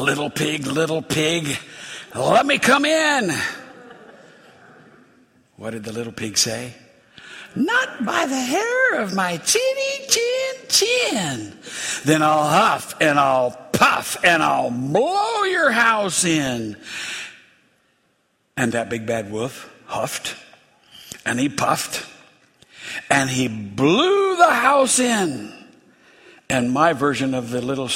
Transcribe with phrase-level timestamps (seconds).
[0.00, 1.58] Little pig, little pig,
[2.14, 3.30] let me come in.
[5.56, 6.72] What did the little pig say?
[7.54, 11.58] Not by the hair of my chinny chin chin.
[12.04, 16.78] Then I'll huff and I'll puff and I'll blow your house in.
[18.56, 20.34] And that big bad wolf huffed
[21.26, 22.06] and he puffed
[23.10, 25.52] and he blew the house in.
[26.48, 27.90] And my version of the little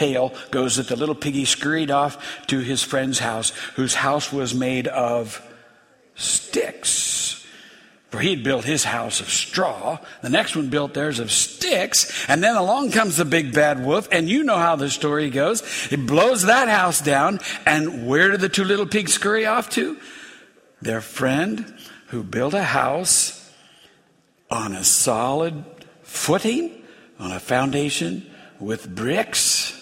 [0.00, 4.54] tale goes that the little piggy scurried off to his friend's house, whose house was
[4.54, 5.46] made of
[6.14, 7.46] sticks.
[8.08, 9.98] For he'd built his house of straw.
[10.22, 12.28] The next one built theirs of sticks.
[12.28, 14.08] And then along comes the big bad wolf.
[14.10, 15.62] And you know how the story goes.
[15.84, 17.38] He blows that house down.
[17.66, 19.96] And where did the two little pigs scurry off to?
[20.82, 21.72] Their friend
[22.08, 23.36] who built a house
[24.50, 25.62] on a solid
[26.02, 26.82] footing,
[27.20, 28.28] on a foundation
[28.58, 29.79] with bricks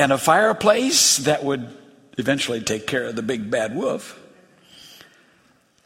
[0.00, 1.68] and a fireplace that would
[2.16, 4.18] eventually take care of the big bad wolf.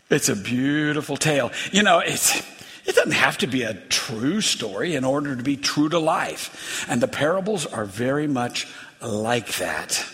[0.09, 1.51] It's a beautiful tale.
[1.73, 2.39] You know, it's,
[2.87, 6.87] it doesn't have to be a true story in order to be true to life.
[6.89, 8.69] And the parables are very much
[9.03, 10.07] like that.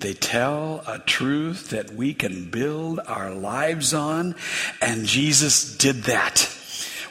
[0.00, 4.34] They tell a truth that we can build our lives on,
[4.82, 6.52] and Jesus did that.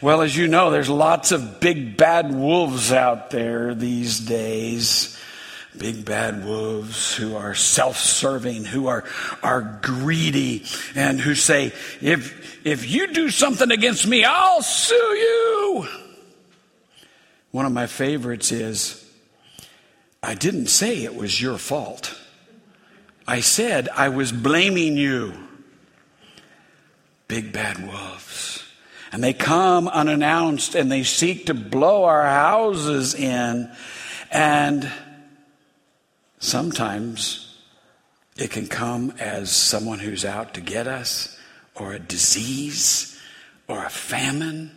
[0.02, 5.16] Well, as you know, there's lots of big bad wolves out there these days
[5.78, 9.04] big bad wolves who are self-serving, who are,
[9.44, 15.88] are greedy, and who say, if, if you do something against me, I'll sue you.
[17.52, 19.06] One of my favorites is,
[20.22, 22.20] I didn't say it was your fault.
[23.28, 25.34] I said I was blaming you.
[27.28, 28.64] Big bad wolves.
[29.12, 33.72] And they come unannounced and they seek to blow our houses in.
[34.32, 34.92] And
[36.40, 37.58] Sometimes
[38.38, 41.38] it can come as someone who's out to get us,
[41.76, 43.20] or a disease,
[43.68, 44.72] or a famine,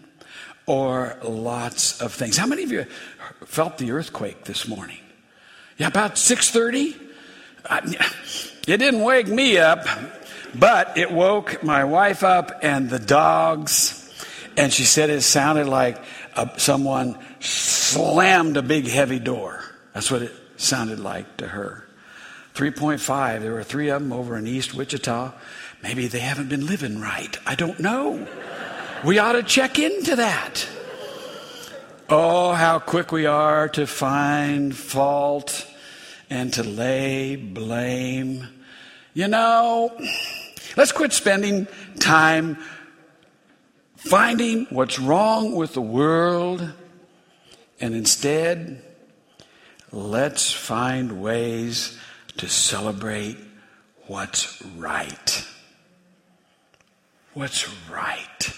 [0.66, 2.36] or lots of things.
[2.36, 2.86] How many of you
[3.46, 4.98] felt the earthquake this morning?
[5.78, 6.96] Yeah, about 6:30.
[8.66, 9.86] It didn't wake me up,
[10.54, 13.98] but it woke my wife up and the dogs.
[14.56, 16.02] And she said it sounded like
[16.36, 19.64] uh, someone slammed a big heavy door.
[19.94, 21.86] That's what it sounded like to her.
[22.54, 25.32] 3.5, there were three of them over in East Wichita.
[25.82, 27.36] Maybe they haven't been living right.
[27.46, 28.26] I don't know.
[29.04, 30.68] We ought to check into that.
[32.08, 35.66] Oh, how quick we are to find fault
[36.28, 38.48] and to lay blame.
[39.14, 39.98] You know,
[40.76, 41.66] let's quit spending
[41.98, 42.58] time
[43.96, 46.72] finding what's wrong with the world
[47.80, 48.82] and instead
[49.92, 51.98] Let's find ways
[52.38, 53.36] to celebrate
[54.06, 55.46] what's right.
[57.34, 58.52] What's right.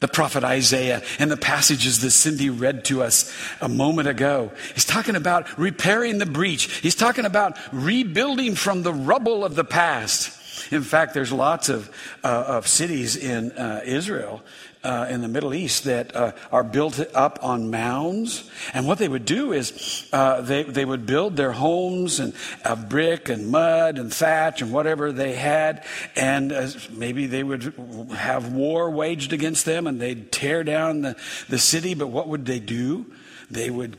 [0.00, 4.52] The prophet Isaiah and the passages that Cindy read to us a moment ago.
[4.74, 6.64] He's talking about repairing the breach.
[6.78, 10.33] He's talking about rebuilding from the rubble of the past.
[10.70, 11.90] In fact, there's lots of,
[12.22, 14.42] uh, of cities in uh, Israel
[14.84, 18.48] uh, in the Middle East that uh, are built up on mounds.
[18.74, 22.88] And what they would do is uh, they, they would build their homes and of
[22.88, 25.84] brick and mud and thatch and whatever they had.
[26.14, 27.74] And uh, maybe they would
[28.14, 31.16] have war waged against them and they'd tear down the,
[31.48, 31.94] the city.
[31.94, 33.06] But what would they do?
[33.50, 33.96] They would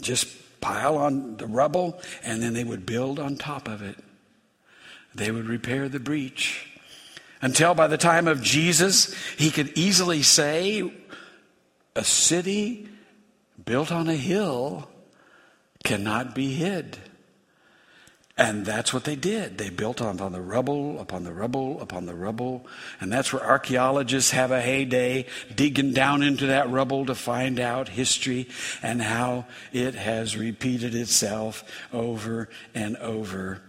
[0.00, 0.28] just
[0.60, 3.96] pile on the rubble and then they would build on top of it.
[5.16, 6.68] They would repair the breach
[7.40, 10.92] until by the time of Jesus, he could easily say,
[11.94, 12.88] a city
[13.64, 14.90] built on a hill
[15.84, 16.98] cannot be hid.
[18.38, 19.56] And that's what they did.
[19.56, 22.66] They built on, on the rubble, upon the rubble, upon the rubble.
[23.00, 27.88] And that's where archaeologists have a heyday, digging down into that rubble to find out
[27.88, 28.48] history
[28.82, 33.62] and how it has repeated itself over and over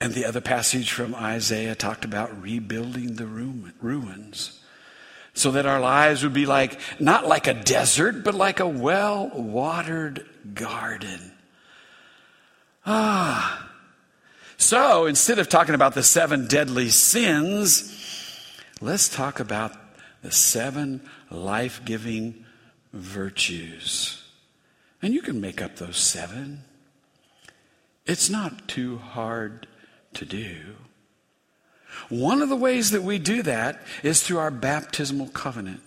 [0.00, 4.60] and the other passage from Isaiah talked about rebuilding the ruins
[5.32, 9.30] so that our lives would be like, not like a desert, but like a well
[9.34, 11.32] watered garden.
[12.84, 13.70] Ah.
[14.58, 17.92] So instead of talking about the seven deadly sins,
[18.80, 19.72] let's talk about
[20.22, 22.44] the seven life giving
[22.92, 24.22] virtues.
[25.02, 26.64] And you can make up those seven.
[28.06, 29.66] It's not too hard
[30.16, 30.56] to do.
[32.08, 35.80] One of the ways that we do that is through our baptismal covenant.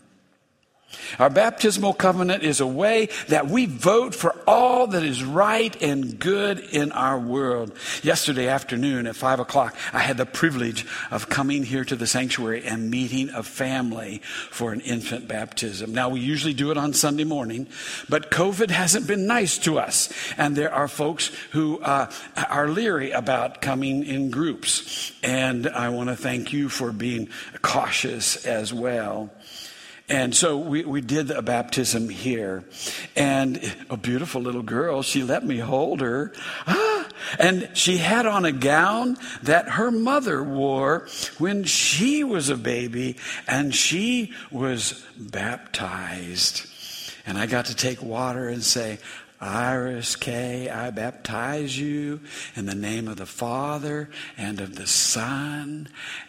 [1.18, 6.20] Our baptismal covenant is a way that we vote for all that is right and
[6.20, 7.72] good in our world.
[8.04, 12.64] Yesterday afternoon at five o'clock, I had the privilege of coming here to the sanctuary
[12.66, 14.20] and meeting a family
[14.50, 15.94] for an infant baptism.
[15.94, 17.68] Now, we usually do it on Sunday morning,
[18.08, 20.12] but COVID hasn't been nice to us.
[20.38, 22.12] And there are folks who uh,
[22.50, 25.12] are leery about coming in groups.
[25.24, 27.30] And I want to thank you for being
[27.62, 29.30] cautious as well.
[30.10, 32.64] And so we, we did a baptism here.
[33.16, 36.34] And a beautiful little girl, she let me hold her.
[36.66, 37.08] Ah,
[37.38, 41.08] and she had on a gown that her mother wore
[41.38, 43.18] when she was a baby
[43.48, 46.66] and she was baptized.
[47.28, 48.98] And I got to take water and say,
[49.40, 52.20] Iris K., I baptize you
[52.56, 55.88] in the name of the Father and of the Son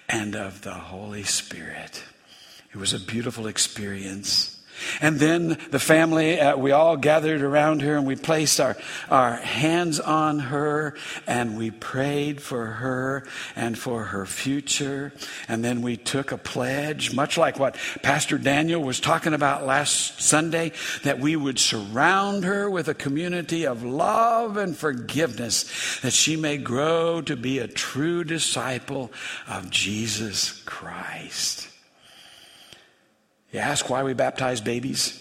[0.08, 2.04] and of the Holy Spirit.
[2.72, 4.60] It was a beautiful experience.
[5.00, 8.76] And then the family, uh, we all gathered around her and we placed our,
[9.10, 10.94] our hands on her
[11.26, 13.26] and we prayed for her
[13.56, 15.12] and for her future.
[15.48, 20.20] And then we took a pledge, much like what Pastor Daniel was talking about last
[20.20, 20.72] Sunday,
[21.02, 26.56] that we would surround her with a community of love and forgiveness, that she may
[26.56, 29.12] grow to be a true disciple
[29.48, 31.69] of Jesus Christ.
[33.52, 35.20] You ask why we baptize babies?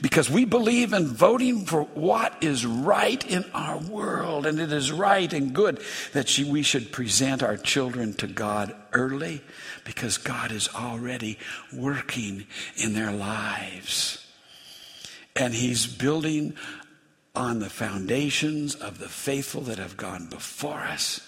[0.00, 4.92] Because we believe in voting for what is right in our world, and it is
[4.92, 5.82] right and good
[6.12, 9.40] that we should present our children to God early
[9.84, 11.38] because God is already
[11.72, 12.46] working
[12.76, 14.24] in their lives.
[15.34, 16.54] And He's building
[17.34, 21.26] on the foundations of the faithful that have gone before us,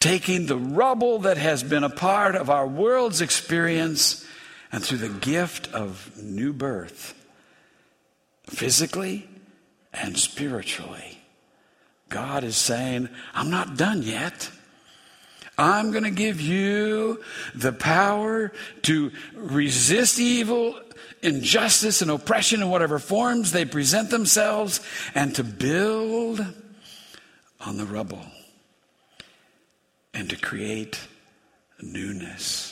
[0.00, 4.24] taking the rubble that has been a part of our world's experience
[4.72, 7.14] and through the gift of new birth,
[8.46, 9.28] physically
[9.92, 11.20] and spiritually,
[12.08, 14.50] God is saying, I'm not done yet.
[15.58, 17.22] I'm going to give you
[17.54, 18.52] the power
[18.82, 20.78] to resist evil,
[21.22, 24.80] injustice, and oppression in whatever forms they present themselves,
[25.14, 26.44] and to build
[27.60, 28.24] on the rubble
[30.14, 31.00] and to create
[31.80, 32.71] newness.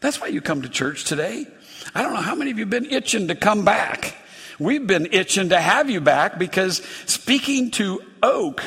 [0.00, 1.46] That's why you come to church today.
[1.94, 4.14] I don't know how many of you have been itching to come back.
[4.58, 8.62] We've been itching to have you back because speaking to Oak,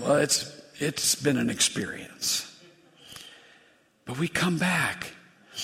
[0.00, 2.44] well, it's, it's been an experience.
[4.04, 5.12] But we come back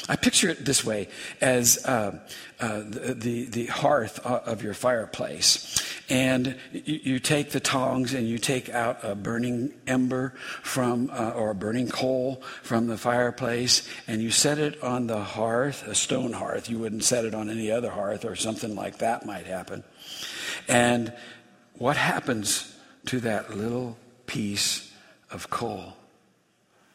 [0.09, 1.09] I picture it this way
[1.41, 2.19] as uh,
[2.61, 5.83] uh, the, the, hearth of your fireplace.
[6.09, 11.31] And you, you, take the tongs and you take out a burning ember from, uh,
[11.31, 15.95] or a burning coal from the fireplace, and you set it on the hearth, a
[15.95, 16.69] stone hearth.
[16.69, 19.85] You wouldn't set it on any other hearth, or something like that might happen.
[20.69, 21.13] And
[21.75, 22.75] what happens
[23.07, 24.93] to that little piece
[25.31, 25.95] of coal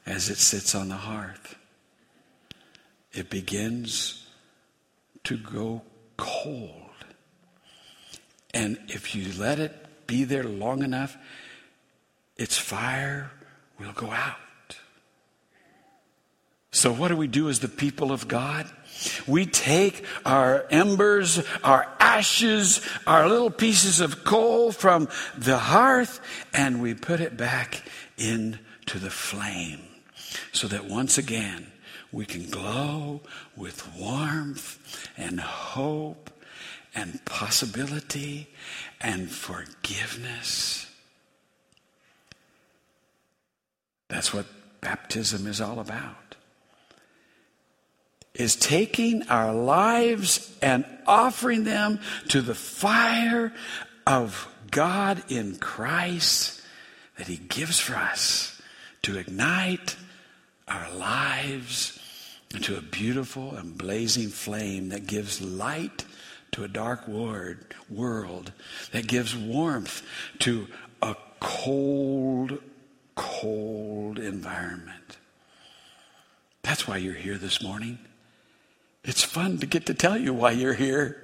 [0.05, 1.58] as it sits on the hearth?
[3.13, 4.27] It begins
[5.23, 5.81] to go
[6.17, 6.73] cold.
[8.53, 11.17] And if you let it be there long enough,
[12.35, 13.31] its fire
[13.79, 14.37] will go out.
[16.71, 18.69] So, what do we do as the people of God?
[19.27, 26.19] We take our embers, our ashes, our little pieces of coal from the hearth,
[26.53, 27.81] and we put it back
[28.17, 29.81] into the flame
[30.51, 31.71] so that once again
[32.11, 33.21] we can glow
[33.55, 36.29] with warmth and hope
[36.95, 38.47] and possibility
[38.99, 40.87] and forgiveness.
[44.07, 44.47] That's what
[44.81, 46.35] baptism is all about.
[48.33, 51.99] Is taking our lives and offering them
[52.29, 53.53] to the fire
[54.07, 56.61] of God in Christ
[57.17, 58.61] that He gives for us
[59.03, 59.95] to ignite
[60.67, 61.98] our lives
[62.53, 66.05] into a beautiful and blazing flame that gives light
[66.51, 68.51] to a dark word, world,
[68.91, 70.03] that gives warmth
[70.39, 70.67] to
[71.01, 72.59] a cold,
[73.15, 75.17] cold environment.
[76.63, 77.99] That's why you're here this morning.
[79.03, 81.21] It's fun to get to tell you why you're here.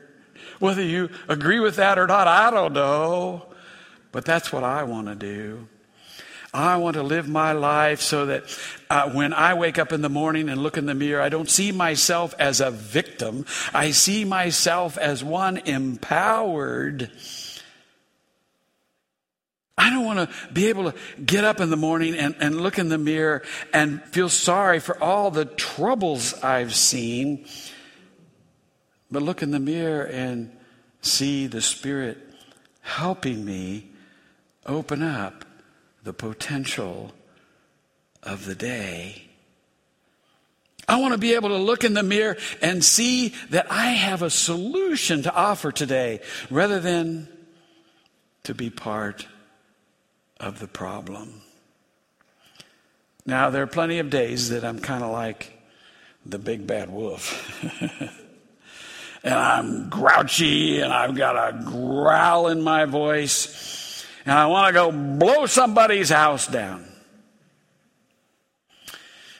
[0.60, 3.48] Whether you agree with that or not, I don't know.
[4.12, 5.68] But that's what I want to do.
[6.56, 8.44] I want to live my life so that
[8.90, 11.50] uh, when I wake up in the morning and look in the mirror, I don't
[11.50, 13.46] see myself as a victim.
[13.74, 17.12] I see myself as one empowered.
[19.78, 22.80] I don't want to be able to get up in the morning and, and look
[22.80, 23.44] in the mirror
[23.74, 27.46] and feel sorry for all the troubles I've seen,
[29.12, 30.56] but look in the mirror and
[31.02, 32.18] see the Spirit
[32.82, 33.92] helping me
[34.66, 35.45] open up
[36.06, 37.12] the potential
[38.24, 39.24] of the day.
[40.88, 44.22] I want to be able to look in the mirror and see that I have
[44.22, 46.22] a solution to offer today
[46.52, 47.28] rather than
[48.44, 49.28] to be part
[50.40, 51.42] of the problem.
[53.26, 55.60] Now, there are plenty of days that I'm kind of like
[56.24, 57.52] the big bad wolf.
[59.24, 63.85] and I'm grouchy and I've got a growl in my voice
[64.26, 66.86] and I want to go blow somebody's house down.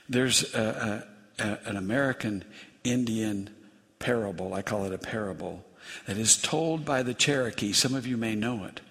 [0.08, 1.06] There's a,
[1.40, 2.44] a, a, an American
[2.84, 3.50] Indian
[3.98, 5.66] parable, I call it a parable,
[6.06, 7.74] that is told by the Cherokee.
[7.74, 8.82] Some of you may know it.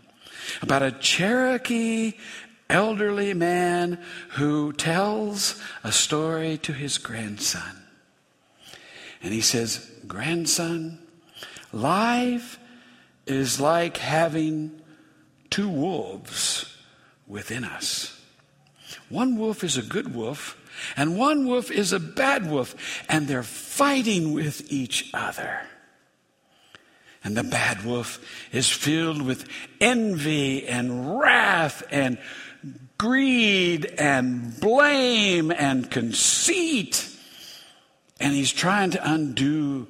[0.60, 2.14] About a Cherokee
[2.68, 3.98] elderly man
[4.30, 7.82] who tells a story to his grandson.
[9.22, 10.98] And he says, Grandson,
[11.72, 12.58] life
[13.26, 14.80] is like having
[15.54, 16.76] two wolves
[17.28, 18.20] within us.
[19.08, 20.58] One wolf is a good wolf,
[20.96, 22.74] and one wolf is a bad wolf,
[23.08, 25.60] and they're fighting with each other.
[27.22, 28.18] And the bad wolf
[28.50, 29.48] is filled with
[29.80, 32.18] envy and wrath and
[32.98, 37.08] greed and blame and conceit.
[38.18, 39.86] And he's trying to undo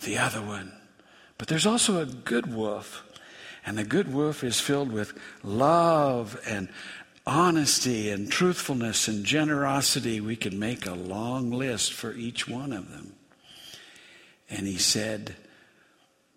[0.00, 0.72] the other one.
[1.36, 3.05] But there's also a good wolf.
[3.66, 6.68] And the good wolf is filled with love and
[7.26, 12.92] honesty and truthfulness and generosity, we could make a long list for each one of
[12.92, 13.14] them.
[14.48, 15.34] And he said,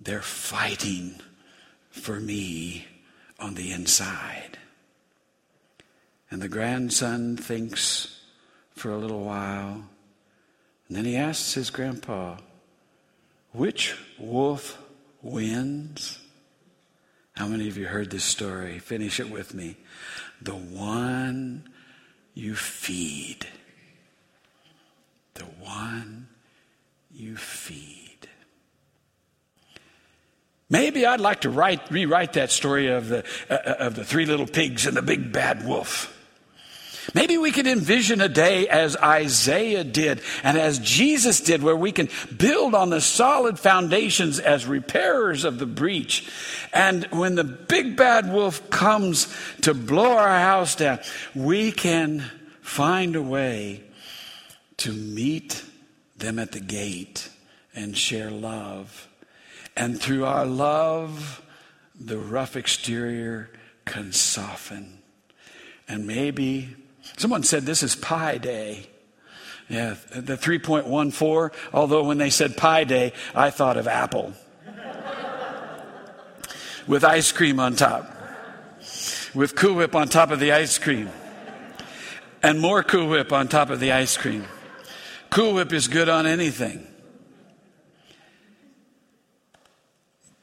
[0.02, 1.22] They're fighting
[1.92, 2.88] for me
[3.40, 4.58] on the inside.
[6.32, 8.20] And the grandson thinks
[8.72, 9.84] for a little while.
[10.88, 12.38] And then he asks his grandpa,
[13.52, 14.82] Which wolf
[15.22, 16.18] wins?
[17.40, 18.80] How many of you heard this story?
[18.80, 19.78] Finish it with me
[20.42, 21.70] the one
[22.34, 23.48] you feed.
[25.36, 26.28] The one
[27.10, 28.28] you feed.
[30.70, 34.26] Maybe I'd like to write, rewrite that story of the, uh, uh of the three
[34.26, 36.14] little pigs and the big bad wolf.
[37.14, 41.92] Maybe we could envision a day as Isaiah did and as Jesus did, where we
[41.92, 46.30] can build on the solid foundations as repairers of the breach.
[46.74, 51.00] And when the big bad wolf comes to blow our house down,
[51.34, 52.30] we can
[52.62, 53.84] find a way
[54.78, 55.64] to meet
[56.18, 57.30] them at the gate
[57.74, 59.08] and share love.
[59.76, 61.42] And through our love,
[62.00, 63.50] the rough exterior
[63.86, 65.00] can soften.
[65.88, 66.76] And maybe
[67.18, 68.88] Someone said this is Pi Day.
[69.68, 74.34] Yeah, the 3.14, although when they said Pi Day, I thought of Apple.
[76.88, 78.12] With ice cream on top.
[79.36, 81.10] With Cool Whip on top of the ice cream.
[82.42, 84.46] And more Cool Whip on top of the ice cream.
[85.30, 86.88] Cool Whip is good on anything.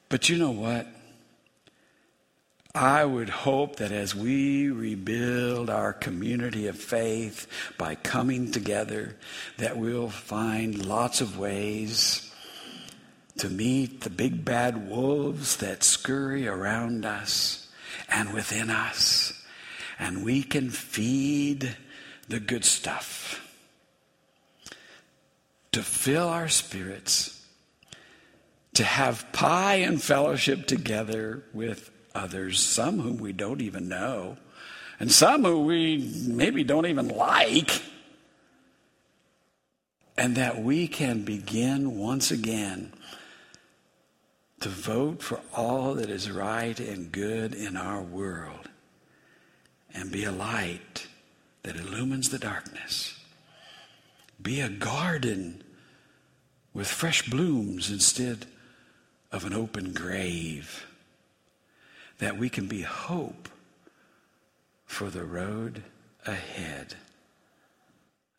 [0.08, 0.86] But you know what?
[2.76, 7.46] I would hope that as we rebuild our community of faith
[7.78, 9.16] by coming together,
[9.56, 12.30] that we'll find lots of ways
[13.38, 17.66] to meet the big bad wolves that scurry around us
[18.10, 19.32] and within us.
[19.98, 21.78] And we can feed
[22.28, 23.42] the good stuff
[25.72, 27.42] to fill our spirits,
[28.74, 34.36] to have pie and fellowship together with Uh, others, some whom we don't even know,
[34.98, 37.82] and some who we maybe don't even like.
[40.18, 42.92] And that we can begin once again
[44.60, 48.70] to vote for all that is right and good in our world
[49.92, 51.06] and be a light
[51.64, 53.20] that illumines the darkness.
[54.40, 55.62] Be a garden
[56.72, 58.46] with fresh blooms instead
[59.30, 60.86] of an open grave
[62.18, 63.48] that we can be hope
[64.86, 65.82] for the road
[66.24, 66.94] ahead.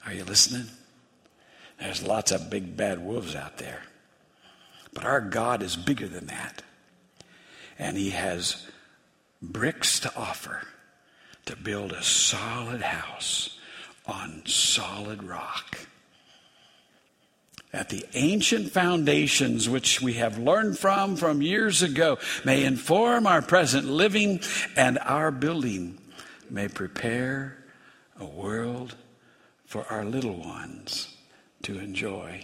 [0.06, 0.68] Are you listening?
[1.80, 3.84] There's lots of big bad wolves out there.
[4.94, 6.64] But our God is bigger than that.
[7.78, 8.66] And He has
[9.42, 10.62] bricks to offer
[11.46, 13.60] to build a solid house
[14.06, 15.78] on solid rock.
[17.78, 23.40] That the ancient foundations which we have learned from from years ago may inform our
[23.40, 24.40] present living
[24.76, 25.96] and our building
[26.50, 27.56] may prepare
[28.20, 28.96] a world
[29.68, 31.16] for our little ones
[31.62, 32.44] to enjoy.